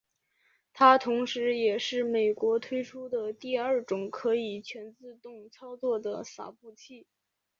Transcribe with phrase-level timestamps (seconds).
[0.73, 7.05] 它同时也是美国推出的第二种可以全自动操作的洒布器。